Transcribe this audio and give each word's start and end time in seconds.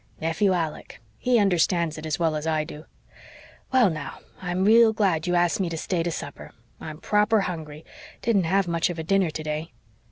"Nephew 0.19 0.51
Alec. 0.51 0.99
He 1.19 1.37
understands 1.37 1.95
it 1.95 2.07
as 2.07 2.17
well 2.17 2.35
as 2.35 2.47
I 2.47 2.63
do. 2.63 2.85
Well, 3.71 3.91
now, 3.91 4.17
I'm 4.41 4.65
real 4.65 4.93
glad 4.93 5.27
you 5.27 5.35
asked 5.35 5.59
me 5.59 5.69
to 5.69 5.77
stay 5.77 6.01
to 6.01 6.09
supper. 6.09 6.53
I'm 6.79 6.97
proper 6.97 7.41
hungry 7.41 7.85
didn't 8.23 8.45
have 8.45 8.67
much 8.67 8.89
of 8.89 8.97
a 8.97 9.03
dinner 9.03 9.29
today." 9.29 9.73